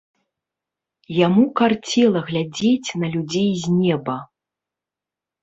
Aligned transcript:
Яму 1.17 1.43
карцела 1.61 2.19
глядзець 2.31 2.89
на 3.03 3.07
людзей 3.17 3.51
з 3.67 3.77
неба. 3.79 4.17